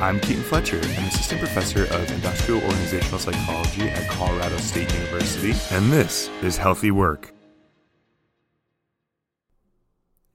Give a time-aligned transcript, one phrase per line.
[0.00, 5.90] I'm Keaton Fletcher, an assistant professor of industrial organizational psychology at Colorado State University, and
[5.90, 7.32] this is Healthy Work.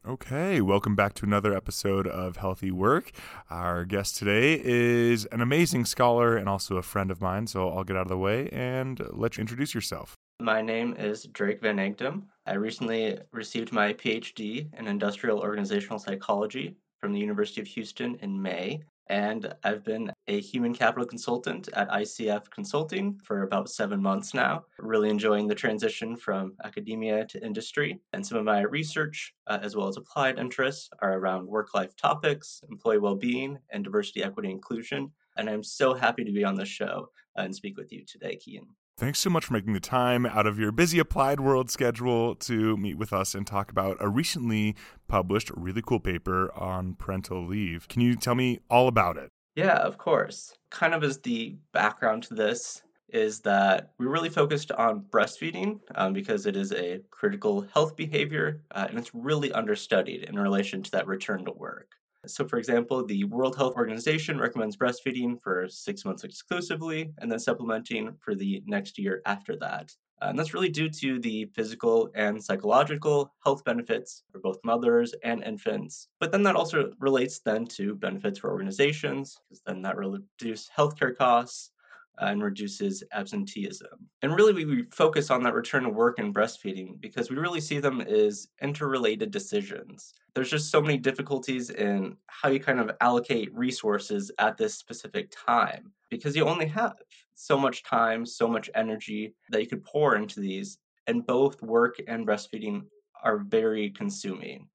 [0.06, 3.12] Okay, welcome back to another episode of Healthy Work.
[3.50, 7.86] Our guest today is an amazing scholar and also a friend of mine, so I'll
[7.86, 10.18] get out of the way and let you introduce yourself.
[10.42, 12.24] My name is Drake Van Egdom.
[12.46, 18.42] I recently received my PhD in industrial organizational psychology from the University of Houston in
[18.42, 24.34] May, and I've been a human capital consultant at ICF Consulting for about seven months
[24.34, 24.64] now.
[24.80, 28.00] Really enjoying the transition from academia to industry.
[28.14, 31.96] And some of my research, uh, as well as applied interests, are around work life
[31.96, 35.12] topics, employee well being, and diversity, equity, inclusion.
[35.38, 38.38] And I'm so happy to be on the show uh, and speak with you today,
[38.38, 38.68] Keaton.
[38.96, 42.78] Thanks so much for making the time out of your busy applied world schedule to
[42.78, 44.76] meet with us and talk about a recently
[45.08, 47.88] published really cool paper on parental leave.
[47.88, 49.30] Can you tell me all about it?
[49.56, 50.54] Yeah, of course.
[50.70, 56.14] Kind of as the background to this is that we really focused on breastfeeding um,
[56.14, 60.92] because it is a critical health behavior uh, and it's really understudied in relation to
[60.92, 61.90] that return to work.
[62.26, 67.40] So, for example, the World Health Organization recommends breastfeeding for six months exclusively and then
[67.40, 69.94] supplementing for the next year after that.
[70.22, 75.14] Uh, and that's really due to the physical and psychological health benefits for both mothers
[75.26, 76.08] and infants.
[76.22, 81.14] But then that also relates then to benefits for organizations, because then that reduces healthcare
[81.14, 81.72] costs,
[82.20, 84.08] and reduces absenteeism.
[84.22, 87.62] And really, we, we focus on that return to work and breastfeeding because we really
[87.62, 90.14] see them as interrelated decisions.
[90.36, 95.32] There's just so many difficulties in how you kind of allocate resources at this specific
[95.32, 96.96] time because you only have
[97.36, 100.78] so much time, so much energy that you could pour into these.
[101.08, 102.84] And both work and breastfeeding
[103.24, 104.68] are very consuming.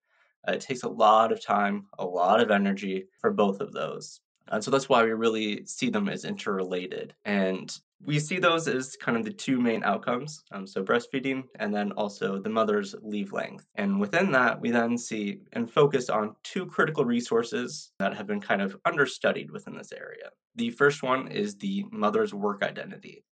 [0.47, 4.21] Uh, it takes a lot of time, a lot of energy for both of those.
[4.51, 7.15] And so that's why we really see them as interrelated.
[7.25, 10.45] And we see those as kind of the two main outcomes.
[10.53, 13.67] Um, so breastfeeding and then also the mother's leave length.
[13.75, 18.41] And within that, we then see and focus on two critical resources that have been
[18.41, 20.31] kind of understudied within this area.
[20.55, 23.25] The first one is the mother's work identity.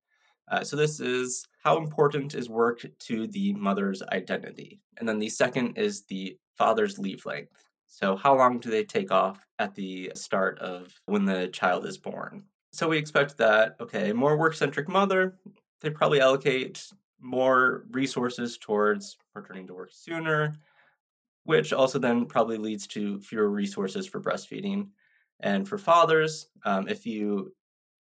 [0.49, 4.81] Uh, so this is how important is work to the mother's identity.
[4.99, 7.66] And then the second is the father's leave length.
[7.89, 11.99] So, how long do they take off at the start of when the child is
[11.99, 12.45] born?
[12.73, 15.39] So, we expect that, okay, more work centric mother,
[15.81, 20.55] they probably allocate more resources towards returning to work sooner,
[21.45, 24.89] which also then probably leads to fewer resources for breastfeeding.
[25.41, 27.55] And for fathers, um, if you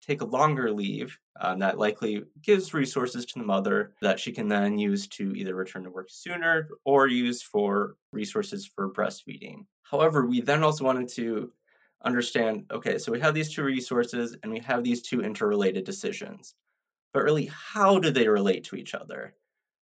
[0.02, 4.48] take a longer leave, um, that likely gives resources to the mother that she can
[4.48, 9.66] then use to either return to work sooner or use for resources for breastfeeding.
[9.94, 11.52] However, we then also wanted to
[12.04, 16.54] understand okay, so we have these two resources and we have these two interrelated decisions,
[17.12, 19.34] but really, how do they relate to each other?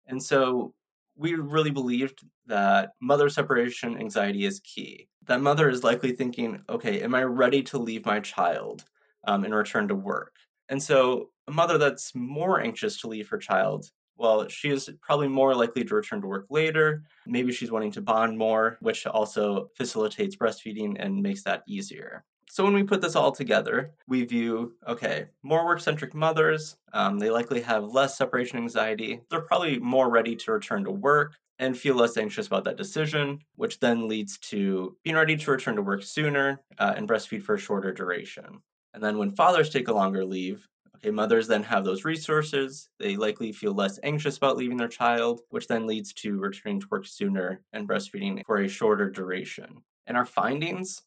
[0.07, 0.75] And so
[1.17, 5.09] we really believed that mother separation anxiety is key.
[5.27, 8.85] That mother is likely thinking, okay, am I ready to leave my child?
[9.25, 10.35] um, and return to work.
[10.69, 15.29] And so, a mother that's more anxious to leave her child, well, she is probably
[15.29, 17.03] more likely to return to work later.
[17.27, 22.23] Maybe she's wanting to bond more, which also facilitates breastfeeding and makes that easier.
[22.51, 27.19] So, when we put this all together, we view okay, more work centric mothers, um,
[27.19, 29.21] they likely have less separation anxiety.
[29.31, 33.39] They're probably more ready to return to work and feel less anxious about that decision,
[33.57, 37.55] which then leads to being ready to return to work sooner uh, and breastfeed for
[37.55, 38.61] a shorter duration.
[38.93, 40.67] And then when fathers take a longer leave,
[41.01, 42.91] okay, mothers then have those resources.
[42.99, 46.87] They likely feel less anxious about leaving their child, which then leads to returning to
[46.91, 49.83] work sooner and breastfeeding for a shorter duration.
[50.07, 51.03] And our findings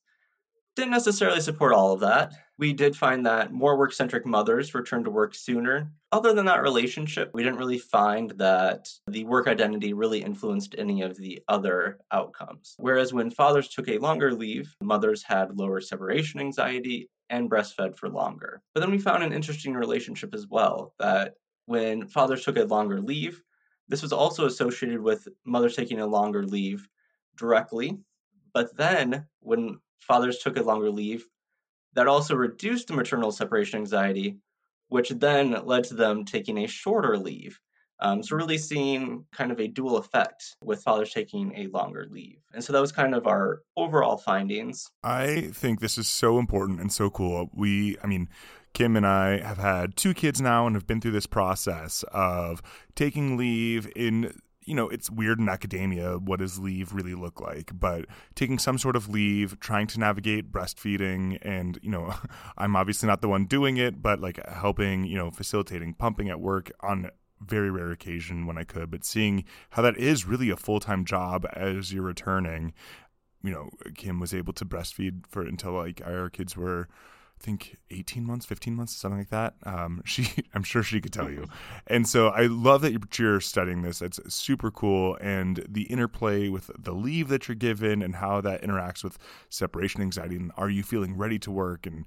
[0.76, 2.34] didn't necessarily support all of that.
[2.58, 5.92] We did find that more work centric mothers returned to work sooner.
[6.12, 11.02] Other than that relationship, we didn't really find that the work identity really influenced any
[11.02, 12.74] of the other outcomes.
[12.78, 18.10] Whereas when fathers took a longer leave, mothers had lower separation anxiety and breastfed for
[18.10, 18.62] longer.
[18.74, 21.34] But then we found an interesting relationship as well that
[21.66, 23.42] when fathers took a longer leave,
[23.88, 26.88] this was also associated with mothers taking a longer leave
[27.36, 27.98] directly.
[28.54, 31.26] But then when fathers took a longer leave,
[31.96, 34.38] that also reduced the maternal separation anxiety,
[34.90, 37.60] which then led to them taking a shorter leave.
[38.04, 42.38] Um, so really seeing kind of a dual effect with fathers taking a longer leave.
[42.54, 44.92] And so that was kind of our overall findings.
[45.04, 47.50] I think this is so important and so cool.
[47.54, 48.28] We, I mean,
[48.74, 52.62] Kim and I have had two kids now and have been through this process of
[52.94, 54.34] taking leave in
[54.66, 56.18] you know, it's weird in academia.
[56.18, 57.72] What does leave really look like?
[57.78, 62.14] But taking some sort of leave, trying to navigate breastfeeding, and, you know,
[62.58, 66.40] I'm obviously not the one doing it, but like helping, you know, facilitating pumping at
[66.40, 67.10] work on
[67.48, 71.06] very rare occasion when I could, but seeing how that is really a full time
[71.06, 72.74] job as you're returning.
[73.44, 76.88] You know, Kim was able to breastfeed for until like our kids were
[77.40, 79.56] I think 18 months, 15 months, something like that.
[79.64, 81.48] Um, she, I'm sure she could tell you.
[81.88, 84.02] And so I love that you're studying this.
[84.02, 85.18] It's super cool.
[85.20, 89.18] And the interplay with the leave that you're given and how that interacts with
[89.50, 90.36] separation anxiety.
[90.36, 91.86] And are you feeling ready to work?
[91.86, 92.06] And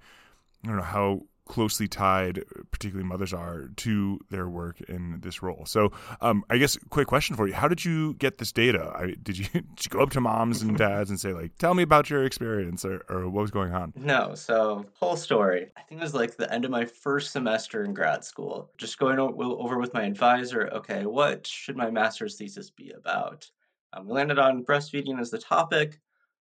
[0.65, 5.65] I don't know how closely tied, particularly mothers are, to their work in this role.
[5.67, 8.93] So, um, I guess, quick question for you: How did you get this data?
[8.95, 11.75] I, did, you, did you go up to moms and dads and say, like, "Tell
[11.75, 13.93] me about your experience," or, or what was going on?
[13.97, 14.35] No.
[14.35, 15.69] So, whole story.
[15.77, 18.71] I think it was like the end of my first semester in grad school.
[18.77, 20.69] Just going over with my advisor.
[20.73, 23.49] Okay, what should my master's thesis be about?
[23.93, 26.01] Um, we landed on breastfeeding as the topic,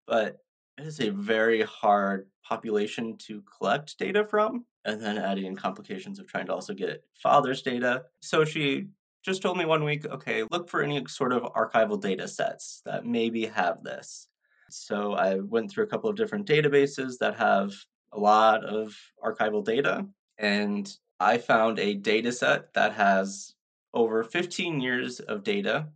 [0.06, 0.38] but
[0.79, 6.19] it is a very hard population to collect data from and then adding in complications
[6.19, 8.05] of trying to also get father's data.
[8.21, 8.87] So she
[9.25, 13.05] just told me one week, okay, look for any sort of archival data sets that
[13.05, 14.29] maybe have this.
[14.71, 17.75] So I went through a couple of different databases that have
[18.12, 20.06] a lot of archival data,
[20.38, 23.55] and I found a data set that has
[23.93, 25.88] over 15 years of data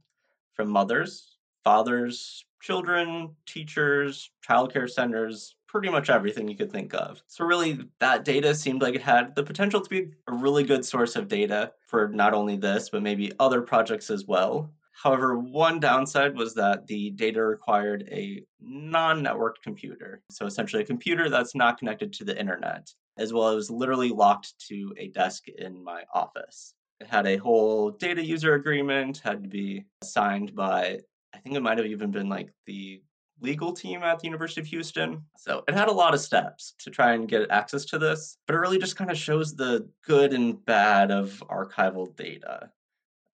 [0.52, 7.20] from mothers, fathers, children, teachers, childcare centers, pretty much everything you could think of.
[7.26, 10.84] So, really, that data seemed like it had the potential to be a really good
[10.84, 14.72] source of data for not only this, but maybe other projects as well.
[14.92, 20.22] However, one downside was that the data required a non networked computer.
[20.30, 22.88] So, essentially, a computer that's not connected to the internet,
[23.18, 26.74] as well as literally locked to a desk in my office.
[27.00, 31.00] It had a whole data user agreement, had to be signed by,
[31.34, 33.02] I think it might have even been like the
[33.40, 35.22] legal team at the University of Houston.
[35.36, 38.54] So it had a lot of steps to try and get access to this, but
[38.54, 42.70] it really just kind of shows the good and bad of archival data.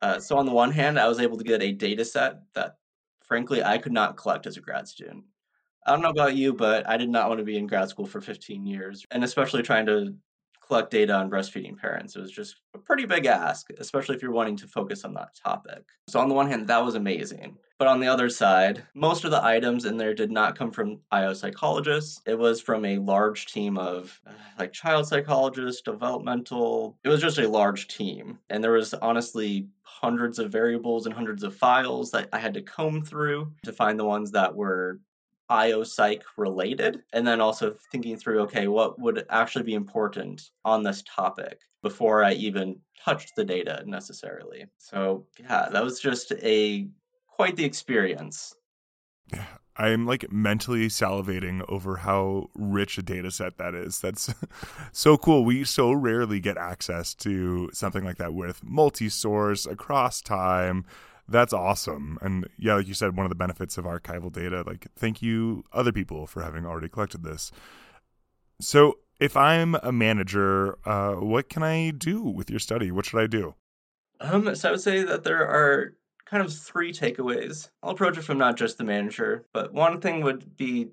[0.03, 2.77] Uh, so on the one hand, I was able to get a data set that
[3.23, 5.25] frankly I could not collect as a grad student.
[5.87, 8.07] I don't know about you, but I did not want to be in grad school
[8.07, 10.15] for 15 years, and especially trying to
[10.71, 12.15] collect data on breastfeeding parents.
[12.15, 15.35] It was just a pretty big ask, especially if you're wanting to focus on that
[15.35, 15.83] topic.
[16.09, 17.57] So, on the one hand, that was amazing.
[17.77, 21.01] But on the other side, most of the items in there did not come from
[21.11, 22.21] IO psychologists.
[22.25, 24.31] It was from a large team of uh,
[24.61, 26.97] like child psychologists, developmental.
[27.03, 28.39] It was just a large team.
[28.49, 32.63] And there was honestly hundreds of variables and hundreds of files that I had to
[32.63, 35.01] comb through to find the ones that were
[35.51, 40.83] IO psych related, and then also thinking through okay, what would actually be important on
[40.83, 44.67] this topic before I even touched the data necessarily.
[44.79, 46.89] So, yeah, that was just a
[47.27, 48.55] quite the experience.
[49.33, 54.01] Yeah, I'm like mentally salivating over how rich a data set that is.
[54.01, 54.33] That's
[54.93, 55.45] so cool.
[55.45, 60.85] We so rarely get access to something like that with multi source across time
[61.31, 62.19] that's awesome.
[62.21, 65.65] And yeah, like you said, one of the benefits of archival data, like thank you
[65.73, 67.53] other people for having already collected this.
[68.61, 72.91] So if I'm a manager, uh, what can I do with your study?
[72.91, 73.55] What should I do?
[74.21, 75.95] Um, so I would say that there are
[76.27, 77.71] kind of three takeaways.
[77.83, 80.89] I'll approach it from not just the manager, but one thing would be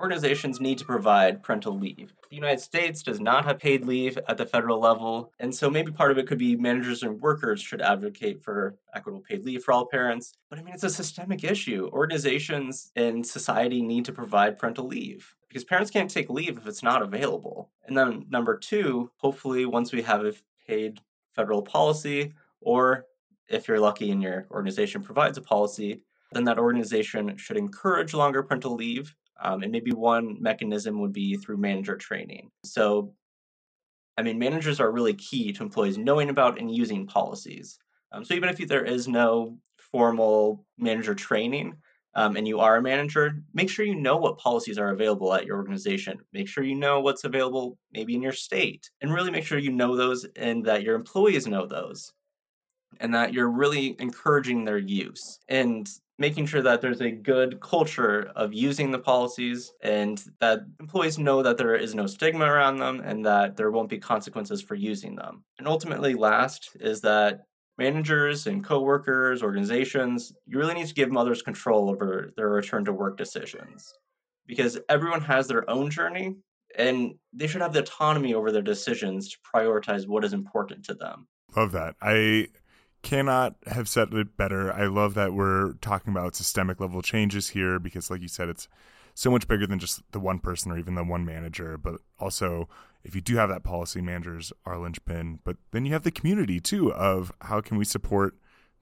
[0.00, 2.14] organizations need to provide parental leave.
[2.30, 5.92] The United States does not have paid leave at the federal level, and so maybe
[5.92, 9.72] part of it could be managers and workers should advocate for equitable paid leave for
[9.72, 10.32] all parents.
[10.48, 11.90] But I mean, it's a systemic issue.
[11.92, 16.82] Organizations and society need to provide parental leave because parents can't take leave if it's
[16.82, 17.70] not available.
[17.86, 20.32] And then, number two, hopefully, once we have a
[20.66, 21.00] paid
[21.34, 23.06] federal policy, or
[23.48, 26.02] if you're lucky and your organization provides a policy,
[26.32, 31.36] then that organization should encourage longer parental leave um, and maybe one mechanism would be
[31.36, 32.50] through manager training.
[32.64, 33.14] So,
[34.16, 37.78] I mean, managers are really key to employees knowing about and using policies.
[38.12, 39.58] Um, so, even if there is no
[39.92, 41.74] formal manager training
[42.14, 45.46] um, and you are a manager, make sure you know what policies are available at
[45.46, 46.18] your organization.
[46.32, 49.72] Make sure you know what's available maybe in your state, and really make sure you
[49.72, 52.12] know those and that your employees know those
[52.98, 55.38] and that you're really encouraging their use.
[55.48, 55.88] And
[56.20, 61.42] making sure that there's a good culture of using the policies and that employees know
[61.42, 65.16] that there is no stigma around them and that there won't be consequences for using
[65.16, 65.42] them.
[65.58, 67.40] And ultimately, last is that
[67.78, 72.92] managers and coworkers, organizations, you really need to give mothers control over their return to
[72.92, 73.90] work decisions
[74.46, 76.36] because everyone has their own journey
[76.76, 80.94] and they should have the autonomy over their decisions to prioritize what is important to
[80.94, 81.26] them.
[81.56, 81.94] Love that.
[82.02, 82.48] I
[83.02, 84.72] cannot have said it better.
[84.72, 88.68] I love that we're talking about systemic level changes here because, like you said, it's
[89.14, 92.68] so much bigger than just the one person or even the one manager, but also
[93.02, 96.60] if you do have that policy, managers are linchpin, but then you have the community
[96.60, 98.34] too of how can we support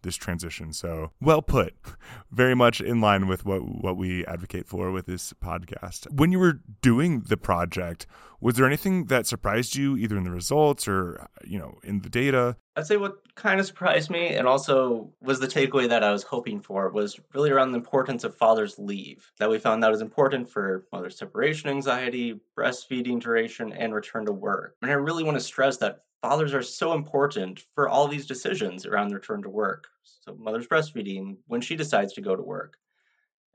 [0.03, 0.73] this transition.
[0.73, 1.75] So well put,
[2.31, 6.11] very much in line with what what we advocate for with this podcast.
[6.13, 8.07] When you were doing the project,
[8.41, 12.09] was there anything that surprised you, either in the results or you know in the
[12.09, 12.57] data?
[12.77, 16.23] I'd say what kind of surprised me, and also was the takeaway that I was
[16.23, 19.33] hoping for, was really around the importance of father's leave.
[19.39, 24.33] That we found that was important for mother separation anxiety, breastfeeding duration, and return to
[24.33, 24.77] work.
[24.83, 28.87] And I really want to stress that fathers are so important for all these decisions
[28.87, 29.89] around their return to work.
[30.03, 32.77] So, mother's breastfeeding, when she decides to go to work.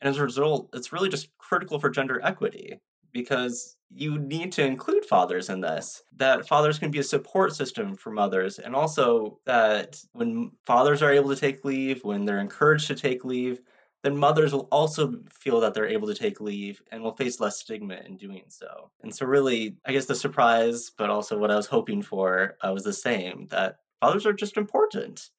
[0.01, 2.79] And as a result, it's really just critical for gender equity
[3.13, 6.01] because you need to include fathers in this.
[6.17, 11.11] That fathers can be a support system for mothers, and also that when fathers are
[11.11, 13.61] able to take leave, when they're encouraged to take leave,
[14.03, 17.59] then mothers will also feel that they're able to take leave and will face less
[17.59, 18.91] stigma in doing so.
[19.01, 22.71] And so, really, I guess the surprise, but also what I was hoping for, uh,
[22.73, 25.29] was the same that fathers are just important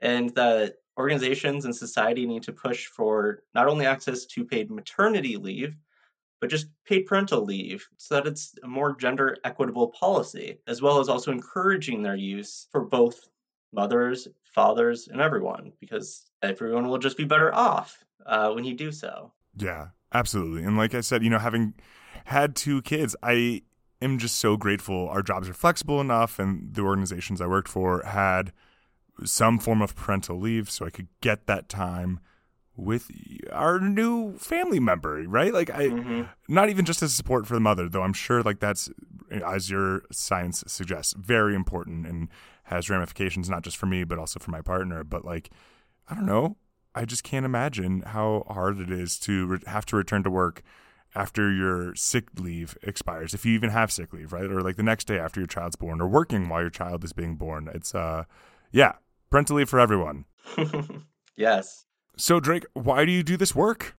[0.00, 5.36] and that organizations and society need to push for not only access to paid maternity
[5.36, 5.76] leave,
[6.40, 11.00] but just paid parental leave so that it's a more gender equitable policy, as well
[11.00, 13.28] as also encouraging their use for both
[13.72, 18.92] mothers, fathers, and everyone, because everyone will just be better off uh, when you do
[18.92, 19.32] so.
[19.56, 20.64] Yeah, absolutely.
[20.64, 21.74] And like I said, you know, having
[22.26, 23.62] had two kids, I
[24.00, 28.02] am just so grateful our jobs are flexible enough and the organizations I worked for
[28.04, 28.52] had
[29.24, 32.20] some form of parental leave so I could get that time
[32.74, 33.10] with
[33.52, 35.52] our new family member, right?
[35.52, 36.22] Like I mm-hmm.
[36.48, 38.90] not even just as support for the mother, though I'm sure like that's
[39.30, 42.28] as your science suggests, very important and
[42.64, 45.50] has ramifications not just for me but also for my partner, but like
[46.08, 46.56] I don't know,
[46.94, 50.62] I just can't imagine how hard it is to re- have to return to work
[51.14, 54.50] after your sick leave expires, if you even have sick leave, right?
[54.50, 57.12] Or like the next day after your child's born, or working while your child is
[57.12, 57.68] being born.
[57.72, 58.24] It's uh,
[58.70, 58.92] yeah,
[59.30, 60.24] parental leave for everyone.
[61.36, 61.86] yes.
[62.16, 63.96] So Drake, why do you do this work?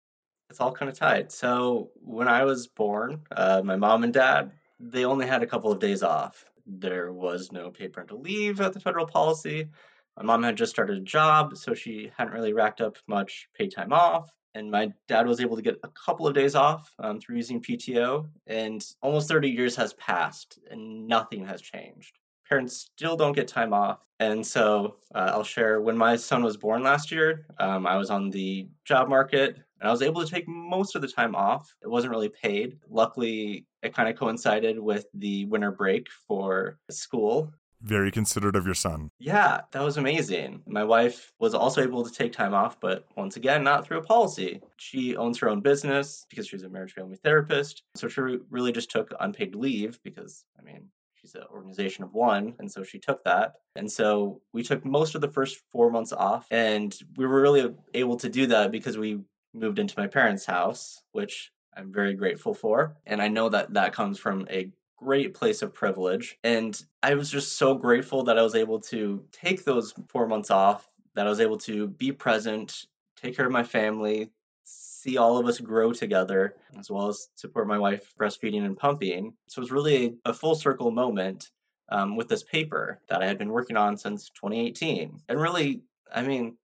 [0.50, 1.32] It's all kind of tied.
[1.32, 5.70] So when I was born, uh, my mom and dad they only had a couple
[5.70, 6.44] of days off.
[6.66, 9.68] There was no paid parental leave at the federal policy.
[10.16, 13.72] My mom had just started a job, so she hadn't really racked up much paid
[13.72, 14.30] time off.
[14.54, 17.62] And my dad was able to get a couple of days off um, through using
[17.62, 18.28] PTO.
[18.46, 22.18] And almost 30 years has passed, and nothing has changed.
[22.46, 24.00] Parents still don't get time off.
[24.20, 28.10] And so uh, I'll share when my son was born last year, um, I was
[28.10, 31.74] on the job market and I was able to take most of the time off.
[31.82, 32.78] It wasn't really paid.
[32.88, 38.74] Luckily, it kind of coincided with the winter break for school very considerate of your
[38.74, 39.10] son.
[39.18, 40.62] Yeah, that was amazing.
[40.66, 44.02] My wife was also able to take time off, but once again, not through a
[44.02, 44.60] policy.
[44.76, 47.82] She owns her own business because she's a marriage family therapist.
[47.96, 48.20] So she
[48.50, 52.54] really just took unpaid leave because, I mean, she's an organization of one.
[52.58, 53.54] And so she took that.
[53.76, 56.46] And so we took most of the first four months off.
[56.50, 59.20] And we were really able to do that because we
[59.54, 62.96] moved into my parents' house, which I'm very grateful for.
[63.06, 64.70] And I know that that comes from a
[65.02, 66.38] great place of privilege.
[66.44, 70.50] And I was just so grateful that I was able to take those four months
[70.50, 74.30] off, that I was able to be present, take care of my family,
[74.64, 79.34] see all of us grow together, as well as support my wife breastfeeding and pumping.
[79.48, 81.50] So it was really a, full circle moment
[81.90, 85.20] um, with this paper that I had been working on since 2018.
[85.28, 85.82] And really,
[86.14, 86.56] I mean,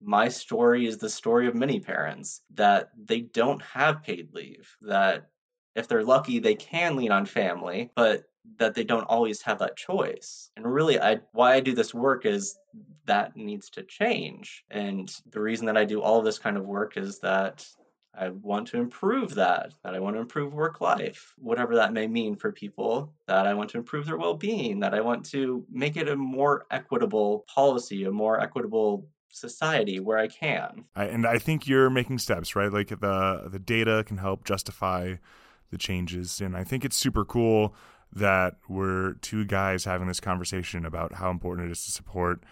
[0.00, 5.30] my story is the story of many parents that they don't have paid leave, that
[5.78, 8.24] if they're lucky, they can lean on family, but
[8.58, 10.50] that they don't always have that choice.
[10.56, 12.58] And really, I why I do this work is
[13.06, 14.64] that needs to change.
[14.70, 17.66] And the reason that I do all this kind of work is that
[18.18, 22.08] I want to improve that, that I want to improve work life, whatever that may
[22.08, 25.64] mean for people, that I want to improve their well being, that I want to
[25.70, 30.84] make it a more equitable policy, a more equitable society where I can.
[30.96, 32.72] I, and I think you're making steps, right?
[32.72, 35.16] Like the the data can help justify
[35.70, 36.40] the changes.
[36.40, 37.74] And I think it's super cool
[38.12, 42.42] that we're two guys having this conversation about how important it is to support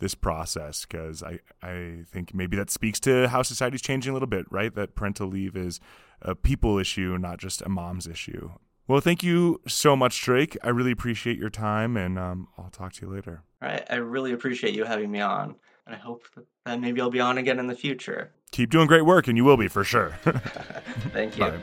[0.00, 4.28] this process because I, I think maybe that speaks to how society's changing a little
[4.28, 4.74] bit, right?
[4.74, 5.80] That parental leave is
[6.20, 8.50] a people issue, not just a mom's issue.
[8.86, 10.58] Well, thank you so much, Drake.
[10.62, 13.42] I really appreciate your time, and um, I'll talk to you later.
[13.62, 13.84] All right.
[13.88, 15.54] I really appreciate you having me on,
[15.86, 16.24] and I hope
[16.66, 18.32] that maybe I'll be on again in the future.
[18.50, 20.18] Keep doing great work, and you will be for sure.
[21.12, 21.44] thank you.
[21.44, 21.60] Bye.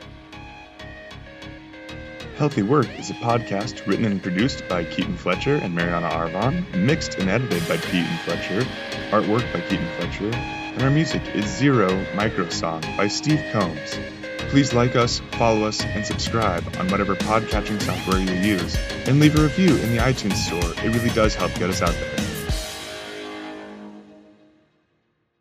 [2.36, 7.18] Healthy Work is a podcast written and produced by Keaton Fletcher and Maryana Arvan, mixed
[7.18, 8.62] and edited by Keaton Fletcher,
[9.10, 13.98] artwork by Keaton Fletcher, and our music is Zero Micro Song by Steve Combs.
[14.48, 19.38] Please like us, follow us, and subscribe on whatever podcatching software you use, and leave
[19.38, 20.84] a review in the iTunes store.
[20.84, 22.31] It really does help get us out there.